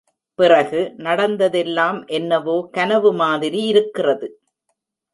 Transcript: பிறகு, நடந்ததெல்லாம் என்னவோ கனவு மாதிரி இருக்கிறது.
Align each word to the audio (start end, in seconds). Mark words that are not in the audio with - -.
பிறகு, 0.39 0.79
நடந்ததெல்லாம் 0.97 2.07
என்னவோ 2.07 2.69
கனவு 2.71 3.13
மாதிரி 3.13 3.61
இருக்கிறது. 3.63 4.29